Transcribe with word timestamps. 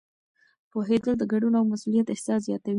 پوهېدل 0.71 1.13
د 1.17 1.23
ګډون 1.31 1.53
او 1.59 1.65
مسؤلیت 1.73 2.07
احساس 2.09 2.39
زیاتوي. 2.47 2.69